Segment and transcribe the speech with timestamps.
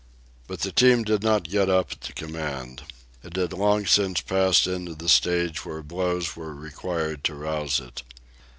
[0.47, 2.81] But the team did not get up at the command.
[3.21, 8.01] It had long since passed into the stage where blows were required to rouse it.